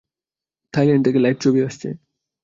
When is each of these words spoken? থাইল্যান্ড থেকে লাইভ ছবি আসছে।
থাইল্যান্ড 0.73 1.03
থেকে 1.05 1.19
লাইভ 1.19 1.37
ছবি 1.37 1.59
আসছে। 1.67 1.87